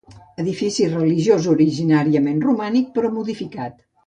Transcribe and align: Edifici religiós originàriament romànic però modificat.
Edifici 0.43 0.87
religiós 0.93 1.45
originàriament 1.53 2.41
romànic 2.47 2.89
però 2.97 3.13
modificat. 3.21 3.79